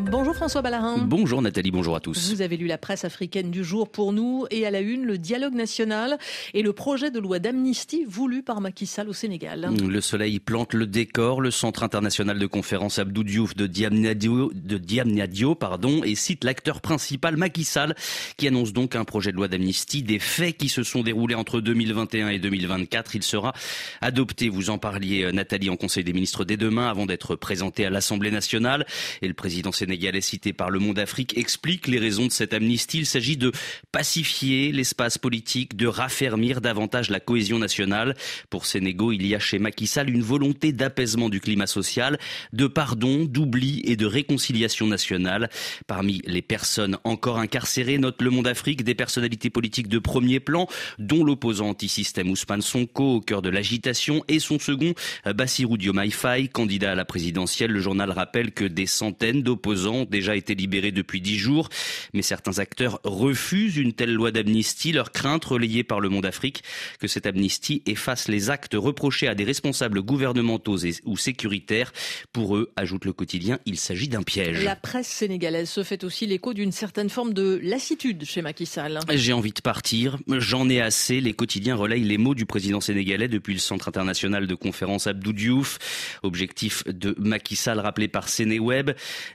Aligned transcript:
Bonjour 0.00 0.34
François 0.34 0.62
Ballarin. 0.62 0.98
Bonjour 0.98 1.42
Nathalie, 1.42 1.70
bonjour 1.72 1.96
à 1.96 2.00
tous. 2.00 2.32
Vous 2.32 2.42
avez 2.42 2.56
lu 2.56 2.66
la 2.66 2.78
presse 2.78 3.04
africaine 3.04 3.50
du 3.50 3.64
jour 3.64 3.90
pour 3.90 4.12
nous 4.12 4.46
et 4.50 4.64
à 4.64 4.70
la 4.70 4.80
une 4.80 5.04
le 5.04 5.18
dialogue 5.18 5.54
national 5.54 6.18
et 6.54 6.62
le 6.62 6.72
projet 6.72 7.10
de 7.10 7.18
loi 7.18 7.40
d'amnistie 7.40 8.04
voulu 8.06 8.42
par 8.42 8.60
Macky 8.60 8.86
Sall 8.86 9.08
au 9.08 9.12
Sénégal. 9.12 9.68
Le 9.76 10.00
soleil 10.00 10.38
plante 10.38 10.74
le 10.74 10.86
décor, 10.86 11.40
le 11.40 11.50
centre 11.50 11.82
international 11.82 12.38
de 12.38 12.46
conférence 12.46 12.98
Abdou 12.98 13.24
Diouf 13.24 13.56
de 13.56 13.66
Diamniadio, 13.66 14.52
de 14.54 14.78
Diamniadio 14.78 15.54
pardon, 15.56 16.02
et 16.04 16.14
cite 16.14 16.44
l'acteur 16.44 16.80
principal 16.80 17.36
Macky 17.36 17.64
Sall 17.64 17.96
qui 18.36 18.46
annonce 18.46 18.72
donc 18.72 18.94
un 18.94 19.04
projet 19.04 19.32
de 19.32 19.36
loi 19.36 19.48
d'amnistie 19.48 20.02
des 20.04 20.20
faits 20.20 20.56
qui 20.56 20.68
se 20.68 20.84
sont 20.84 21.02
déroulés 21.02 21.34
entre 21.34 21.60
2021 21.60 22.28
et 22.28 22.38
2024. 22.38 23.16
Il 23.16 23.22
sera 23.24 23.52
adopté, 24.00 24.48
vous 24.48 24.70
en 24.70 24.78
parliez 24.78 25.32
Nathalie 25.32 25.70
en 25.70 25.76
Conseil 25.76 26.04
des 26.04 26.12
ministres 26.12 26.44
dès 26.44 26.56
demain 26.56 26.88
avant 26.88 27.06
d'être 27.06 27.34
présenté 27.34 27.84
à 27.84 27.90
l'Assemblée 27.90 28.30
nationale 28.30 28.86
et 29.22 29.28
le 29.28 29.34
président 29.34 29.72
sénégalais 29.88 30.20
cité 30.20 30.52
par 30.52 30.68
Le 30.68 30.78
Monde 30.80 30.98
Afrique 30.98 31.38
explique 31.38 31.88
les 31.88 31.98
raisons 31.98 32.26
de 32.26 32.32
cette 32.32 32.52
amnistie. 32.52 32.98
Il 32.98 33.06
s'agit 33.06 33.38
de 33.38 33.52
pacifier 33.90 34.70
l'espace 34.70 35.16
politique, 35.16 35.76
de 35.76 35.86
raffermir 35.86 36.60
davantage 36.60 37.08
la 37.08 37.20
cohésion 37.20 37.58
nationale. 37.58 38.14
Pour 38.50 38.66
Sénégal, 38.66 39.14
il 39.14 39.26
y 39.26 39.34
a 39.34 39.38
chez 39.38 39.58
Macky 39.58 39.86
Sall 39.86 40.10
une 40.10 40.20
volonté 40.22 40.72
d'apaisement 40.72 41.30
du 41.30 41.40
climat 41.40 41.66
social, 41.66 42.18
de 42.52 42.66
pardon, 42.66 43.24
d'oubli 43.24 43.80
et 43.84 43.96
de 43.96 44.04
réconciliation 44.04 44.86
nationale. 44.86 45.48
Parmi 45.86 46.20
les 46.26 46.42
personnes 46.42 46.98
encore 47.04 47.38
incarcérées, 47.38 47.96
note 47.96 48.20
Le 48.20 48.28
Monde 48.28 48.46
Afrique, 48.46 48.84
des 48.84 48.94
personnalités 48.94 49.48
politiques 49.48 49.88
de 49.88 49.98
premier 49.98 50.38
plan, 50.38 50.68
dont 50.98 51.24
l'opposant 51.24 51.70
anti-système 51.70 52.30
Ousmane 52.30 52.60
Sonko 52.60 53.14
au 53.16 53.20
cœur 53.22 53.40
de 53.40 53.48
l'agitation 53.48 54.22
et 54.28 54.38
son 54.38 54.58
second, 54.58 54.92
Bassirou 55.24 55.78
Diomaye 55.78 56.10
Faye, 56.10 56.50
candidat 56.50 56.92
à 56.92 56.94
la 56.94 57.06
présidentielle. 57.06 57.70
Le 57.70 57.80
journal 57.80 58.10
rappelle 58.10 58.52
que 58.52 58.64
des 58.64 58.86
centaines 58.86 59.42
d'opposants 59.42 59.77
déjà 60.04 60.36
été 60.36 60.54
libérés 60.54 60.92
depuis 60.92 61.20
dix 61.20 61.38
jours. 61.38 61.68
Mais 62.14 62.22
certains 62.22 62.58
acteurs 62.58 63.00
refusent 63.04 63.76
une 63.76 63.92
telle 63.92 64.12
loi 64.12 64.30
d'amnistie. 64.30 64.92
Leur 64.92 65.12
crainte, 65.12 65.44
relayée 65.44 65.84
par 65.84 66.00
le 66.00 66.08
Monde 66.08 66.26
Afrique, 66.26 66.62
que 66.98 67.06
cette 67.06 67.26
amnistie 67.26 67.82
efface 67.86 68.28
les 68.28 68.50
actes 68.50 68.74
reprochés 68.74 69.28
à 69.28 69.34
des 69.34 69.44
responsables 69.44 70.02
gouvernementaux 70.02 70.78
ou 71.04 71.16
sécuritaires. 71.16 71.92
Pour 72.32 72.56
eux, 72.56 72.72
ajoute 72.76 73.04
le 73.04 73.12
quotidien, 73.12 73.58
il 73.66 73.78
s'agit 73.78 74.08
d'un 74.08 74.22
piège. 74.22 74.64
La 74.64 74.76
presse 74.76 75.08
sénégalaise 75.08 75.68
se 75.68 75.82
fait 75.82 76.04
aussi 76.04 76.26
l'écho 76.26 76.54
d'une 76.54 76.72
certaine 76.72 77.10
forme 77.10 77.34
de 77.34 77.60
lassitude 77.62 78.24
chez 78.24 78.42
Macky 78.42 78.66
Sall. 78.66 78.98
J'ai 79.10 79.32
envie 79.32 79.52
de 79.52 79.60
partir, 79.60 80.18
j'en 80.28 80.68
ai 80.68 80.80
assez. 80.80 81.20
Les 81.20 81.34
quotidiens 81.34 81.76
relayent 81.76 82.04
les 82.04 82.18
mots 82.18 82.34
du 82.34 82.46
président 82.46 82.80
sénégalais 82.80 83.28
depuis 83.28 83.52
le 83.52 83.60
Centre 83.60 83.88
international 83.88 84.46
de 84.46 84.54
conférence 84.54 85.06
Abdou 85.06 85.32
Diouf. 85.32 85.78
Objectif 86.22 86.84
de 86.86 87.14
Macky 87.18 87.56
Sall 87.56 87.80
rappelé 87.80 88.08
par 88.08 88.28
Sénéweb, 88.28 88.90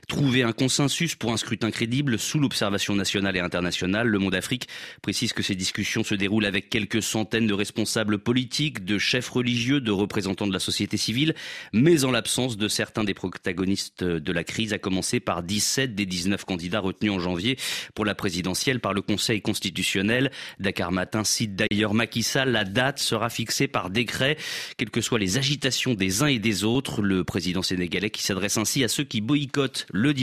trouver 0.08 0.33
un 0.42 0.52
consensus 0.52 1.14
pour 1.14 1.32
un 1.32 1.36
scrutin 1.36 1.70
crédible 1.70 2.18
sous 2.18 2.38
l'observation 2.38 2.94
nationale 2.96 3.36
et 3.36 3.40
internationale. 3.40 4.08
Le 4.08 4.18
Monde 4.18 4.34
Afrique 4.34 4.68
précise 5.02 5.32
que 5.32 5.42
ces 5.42 5.54
discussions 5.54 6.02
se 6.02 6.14
déroulent 6.14 6.46
avec 6.46 6.70
quelques 6.70 7.02
centaines 7.02 7.46
de 7.46 7.54
responsables 7.54 8.18
politiques, 8.18 8.84
de 8.84 8.98
chefs 8.98 9.28
religieux, 9.28 9.80
de 9.80 9.92
représentants 9.92 10.46
de 10.46 10.52
la 10.52 10.58
société 10.58 10.96
civile, 10.96 11.34
mais 11.72 12.04
en 12.04 12.10
l'absence 12.10 12.56
de 12.56 12.68
certains 12.68 13.04
des 13.04 13.14
protagonistes 13.14 14.02
de 14.02 14.32
la 14.32 14.44
crise, 14.44 14.72
à 14.72 14.78
commencer 14.78 15.20
par 15.20 15.42
17 15.42 15.94
des 15.94 16.06
19 16.06 16.44
candidats 16.44 16.80
retenus 16.80 17.12
en 17.12 17.20
janvier 17.20 17.58
pour 17.94 18.04
la 18.04 18.14
présidentielle 18.14 18.80
par 18.80 18.92
le 18.92 19.02
Conseil 19.02 19.40
constitutionnel. 19.40 20.30
Dakar 20.58 20.90
Matin 20.90 21.22
cite 21.22 21.54
d'ailleurs 21.54 21.94
Macky. 21.94 22.24
La 22.46 22.64
date 22.64 22.98
sera 22.98 23.28
fixée 23.28 23.68
par 23.68 23.90
décret, 23.90 24.36
quelles 24.76 24.90
que 24.90 25.00
soient 25.00 25.18
les 25.18 25.36
agitations 25.36 25.94
des 25.94 26.22
uns 26.22 26.26
et 26.26 26.38
des 26.38 26.64
autres. 26.64 27.02
Le 27.02 27.22
président 27.22 27.62
sénégalais 27.62 28.10
qui 28.10 28.22
s'adresse 28.22 28.56
ainsi 28.56 28.82
à 28.82 28.88
ceux 28.88 29.04
qui 29.04 29.20
boycottent 29.20 29.86
le 29.92 30.14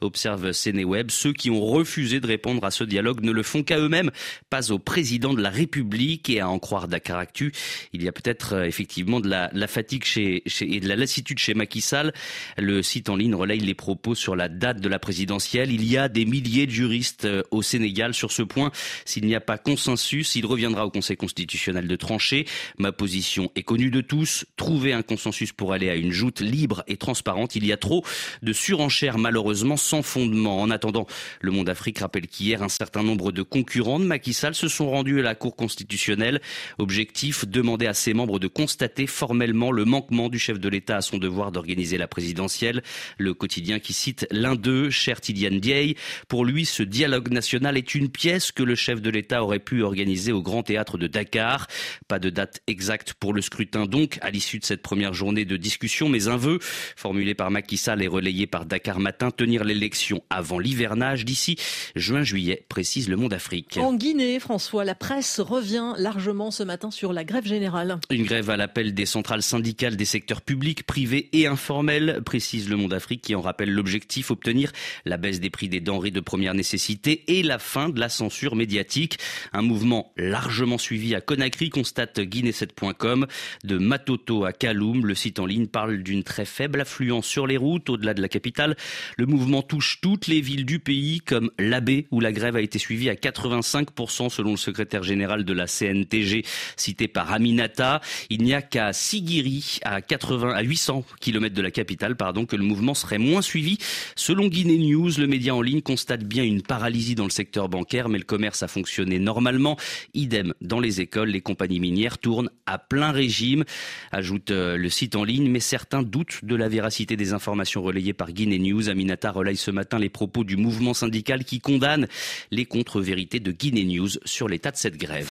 observe 0.00 0.52
Sénéweb. 0.52 1.10
Ceux 1.10 1.32
qui 1.32 1.50
ont 1.50 1.64
refusé 1.64 2.20
de 2.20 2.26
répondre 2.26 2.64
à 2.64 2.70
ce 2.70 2.84
dialogue 2.84 3.22
ne 3.22 3.32
le 3.32 3.42
font 3.42 3.62
qu'à 3.62 3.78
eux-mêmes, 3.78 4.10
pas 4.48 4.72
au 4.72 4.78
président 4.78 5.34
de 5.34 5.42
la 5.42 5.50
République. 5.50 6.30
Et 6.30 6.40
à 6.40 6.48
en 6.48 6.58
croire 6.58 6.88
Dakar 6.88 7.18
Actu, 7.18 7.52
il 7.92 8.02
y 8.02 8.08
a 8.08 8.12
peut-être 8.12 8.54
euh, 8.54 8.64
effectivement 8.64 9.20
de 9.20 9.28
la, 9.28 9.50
fatigue 9.66 10.04
chez, 10.04 10.42
et 10.60 10.80
de 10.80 10.88
la 10.88 10.96
lassitude 10.96 11.38
chez 11.38 11.54
Macky 11.54 11.80
Sall. 11.80 12.12
Le 12.58 12.82
site 12.82 13.08
en 13.08 13.16
ligne 13.16 13.34
relaye 13.34 13.60
les 13.60 13.74
propos 13.74 14.14
sur 14.14 14.36
la 14.36 14.48
date 14.48 14.80
de 14.80 14.88
la 14.88 14.98
présidentielle. 14.98 15.72
Il 15.72 15.84
y 15.84 15.96
a 15.96 16.08
des 16.08 16.24
milliers 16.24 16.66
de 16.66 16.72
juristes 16.72 17.24
euh, 17.24 17.42
au 17.50 17.62
Sénégal 17.62 18.14
sur 18.14 18.32
ce 18.32 18.42
point. 18.42 18.70
S'il 19.04 19.26
n'y 19.26 19.34
a 19.34 19.40
pas 19.40 19.58
consensus, 19.58 20.36
il 20.36 20.46
reviendra 20.46 20.86
au 20.86 20.90
Conseil 20.90 21.16
constitutionnel 21.16 21.88
de 21.88 21.96
trancher. 21.96 22.46
Ma 22.78 22.92
position 22.92 23.50
est 23.54 23.62
connue 23.62 23.90
de 23.90 24.00
tous. 24.00 24.44
Trouver 24.56 24.92
un 24.92 25.02
consensus 25.02 25.52
pour 25.52 25.72
aller 25.72 25.88
à 25.88 25.94
une 25.94 26.12
joute 26.12 26.40
libre 26.40 26.82
et 26.86 26.96
transparente. 26.96 27.56
Il 27.56 27.66
y 27.66 27.72
a 27.72 27.76
trop 27.76 28.04
de 28.42 28.52
surenchères 28.52 29.18
malheureusement 29.20 29.76
sans 29.76 30.02
fondement. 30.02 30.60
En 30.60 30.70
attendant, 30.70 31.06
le 31.40 31.50
Monde 31.50 31.68
Afrique 31.68 32.00
rappelle 32.00 32.26
qu'hier, 32.26 32.62
un 32.62 32.68
certain 32.68 33.02
nombre 33.02 33.32
de 33.32 33.42
concurrents 33.42 34.00
de 34.00 34.04
Macky 34.04 34.32
Sall 34.32 34.54
se 34.54 34.68
sont 34.68 34.90
rendus 34.90 35.20
à 35.20 35.22
la 35.22 35.34
Cour 35.34 35.54
constitutionnelle. 35.54 36.40
Objectif, 36.78 37.46
demander 37.46 37.86
à 37.86 37.94
ses 37.94 38.14
membres 38.14 38.38
de 38.38 38.48
constater 38.48 39.06
formellement 39.06 39.70
le 39.72 39.84
manquement 39.84 40.28
du 40.28 40.38
chef 40.38 40.58
de 40.58 40.68
l'État 40.68 40.96
à 40.96 41.00
son 41.02 41.18
devoir 41.18 41.52
d'organiser 41.52 41.98
la 41.98 42.08
présidentielle. 42.08 42.82
Le 43.18 43.34
quotidien 43.34 43.78
qui 43.78 43.92
cite 43.92 44.26
l'un 44.30 44.56
d'eux, 44.56 44.90
cher 44.90 45.20
Tidiane 45.20 45.60
Dieye, 45.60 45.96
pour 46.28 46.44
lui, 46.44 46.64
ce 46.64 46.82
dialogue 46.82 47.30
national 47.30 47.76
est 47.76 47.94
une 47.94 48.08
pièce 48.08 48.52
que 48.52 48.62
le 48.62 48.74
chef 48.74 49.00
de 49.00 49.10
l'État 49.10 49.42
aurait 49.42 49.58
pu 49.58 49.82
organiser 49.82 50.32
au 50.32 50.42
Grand 50.42 50.62
Théâtre 50.62 50.98
de 50.98 51.06
Dakar. 51.06 51.66
Pas 52.08 52.18
de 52.18 52.30
date 52.30 52.60
exacte 52.66 53.14
pour 53.14 53.32
le 53.32 53.40
scrutin 53.42 53.86
donc, 53.86 54.18
à 54.22 54.30
l'issue 54.30 54.58
de 54.58 54.64
cette 54.64 54.82
première 54.82 55.14
journée 55.14 55.44
de 55.44 55.56
discussion, 55.56 56.08
mais 56.08 56.28
un 56.28 56.36
vœu 56.36 56.58
formulé 56.96 57.34
par 57.34 57.50
Macky 57.50 57.76
Sall 57.76 58.02
et 58.02 58.08
relayé 58.08 58.46
par 58.46 58.66
Dakar 58.66 58.98
Matin, 59.00 59.09
tenir 59.12 59.64
l'élection 59.64 60.22
avant 60.30 60.58
l'hivernage 60.58 61.24
d'ici 61.24 61.56
juin-juillet, 61.96 62.64
précise 62.68 63.08
le 63.08 63.16
Monde 63.16 63.32
Afrique. 63.32 63.78
En 63.78 63.94
Guinée, 63.94 64.40
François, 64.40 64.84
la 64.84 64.94
presse 64.94 65.40
revient 65.40 65.94
largement 65.98 66.50
ce 66.50 66.62
matin 66.62 66.90
sur 66.90 67.12
la 67.12 67.24
grève 67.24 67.46
générale. 67.46 67.98
Une 68.10 68.24
grève 68.24 68.50
à 68.50 68.56
l'appel 68.56 68.94
des 68.94 69.06
centrales 69.06 69.42
syndicales 69.42 69.96
des 69.96 70.04
secteurs 70.04 70.42
publics, 70.42 70.84
privés 70.84 71.28
et 71.32 71.46
informels, 71.46 72.22
précise 72.24 72.68
le 72.68 72.76
Monde 72.76 72.92
Afrique 72.92 73.22
qui 73.22 73.34
en 73.34 73.40
rappelle 73.40 73.70
l'objectif, 73.70 74.30
obtenir 74.30 74.72
la 75.04 75.16
baisse 75.16 75.40
des 75.40 75.50
prix 75.50 75.68
des 75.68 75.80
denrées 75.80 76.10
de 76.10 76.20
première 76.20 76.54
nécessité 76.54 77.24
et 77.28 77.42
la 77.42 77.58
fin 77.58 77.88
de 77.88 78.00
la 78.00 78.08
censure 78.08 78.56
médiatique. 78.56 79.18
Un 79.52 79.62
mouvement 79.62 80.12
largement 80.16 80.78
suivi 80.78 81.14
à 81.14 81.20
Conakry, 81.20 81.70
constate 81.70 82.18
Guinée7.com. 82.20 83.26
De 83.64 83.78
Matoto 83.78 84.44
à 84.44 84.52
Kaloum, 84.52 85.06
le 85.06 85.14
site 85.14 85.38
en 85.38 85.46
ligne 85.46 85.66
parle 85.66 86.02
d'une 86.02 86.24
très 86.24 86.44
faible 86.44 86.80
affluence 86.80 87.26
sur 87.26 87.46
les 87.46 87.56
routes 87.56 87.90
au-delà 87.90 88.14
de 88.14 88.22
la 88.22 88.28
capitale. 88.28 88.76
Le 89.16 89.26
mouvement 89.26 89.62
touche 89.62 90.00
toutes 90.00 90.26
les 90.26 90.40
villes 90.40 90.64
du 90.64 90.78
pays 90.78 91.20
comme 91.20 91.50
l'Abbé 91.58 92.06
où 92.10 92.20
la 92.20 92.32
grève 92.32 92.56
a 92.56 92.60
été 92.60 92.78
suivie 92.78 93.08
à 93.08 93.14
85% 93.14 94.28
selon 94.28 94.52
le 94.52 94.56
secrétaire 94.56 95.02
général 95.02 95.44
de 95.44 95.52
la 95.52 95.66
CNTG 95.66 96.44
cité 96.76 97.08
par 97.08 97.32
Aminata. 97.32 98.00
Il 98.28 98.42
n'y 98.42 98.54
a 98.54 98.62
qu'à 98.62 98.92
Sigiri 98.92 99.78
à 99.82 100.00
80 100.00 100.54
à 100.54 100.62
800 100.62 101.04
km 101.20 101.54
de 101.54 101.62
la 101.62 101.70
capitale 101.70 102.16
pardon 102.16 102.46
que 102.46 102.56
le 102.56 102.64
mouvement 102.64 102.94
serait 102.94 103.18
moins 103.18 103.42
suivi. 103.42 103.78
Selon 104.16 104.48
Guinée 104.48 104.78
News, 104.78 105.10
le 105.18 105.26
média 105.26 105.54
en 105.54 105.62
ligne 105.62 105.82
constate 105.82 106.24
bien 106.24 106.44
une 106.44 106.62
paralysie 106.62 107.14
dans 107.14 107.24
le 107.24 107.30
secteur 107.30 107.68
bancaire 107.68 108.08
mais 108.08 108.18
le 108.18 108.24
commerce 108.24 108.62
a 108.62 108.68
fonctionné 108.68 109.18
normalement. 109.18 109.76
Idem 110.14 110.54
dans 110.60 110.80
les 110.80 111.00
écoles, 111.00 111.30
les 111.30 111.40
compagnies 111.40 111.80
minières 111.80 112.18
tournent 112.18 112.50
à 112.66 112.78
plein 112.78 113.12
régime, 113.12 113.64
ajoute 114.12 114.50
euh, 114.50 114.76
le 114.76 114.88
site 114.88 115.16
en 115.16 115.24
ligne 115.24 115.48
mais 115.50 115.60
certains 115.60 116.02
doutent 116.02 116.44
de 116.44 116.54
la 116.54 116.68
véracité 116.68 117.16
des 117.16 117.32
informations 117.32 117.82
relayées 117.82 118.12
par 118.12 118.32
Guinée 118.32 118.58
News. 118.58 118.89
Aminata 118.90 119.30
relaye 119.30 119.56
ce 119.56 119.70
matin 119.70 119.98
les 119.98 120.08
propos 120.08 120.44
du 120.44 120.56
mouvement 120.56 120.94
syndical 120.94 121.44
qui 121.44 121.60
condamne 121.60 122.06
les 122.50 122.64
contre-vérités 122.64 123.40
de 123.40 123.52
Guinée 123.52 123.84
News 123.84 124.10
sur 124.24 124.48
l'état 124.48 124.70
de 124.70 124.76
cette 124.76 124.96
grève. 124.96 125.28